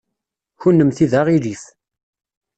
Kennemti 0.61 1.05
d 1.11 1.13
aɣilif. 1.19 1.63